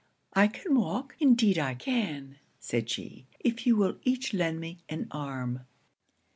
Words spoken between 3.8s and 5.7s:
each lend me an arm.'